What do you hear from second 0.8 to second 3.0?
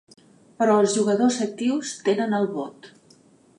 els jugadors actius tenen el vot.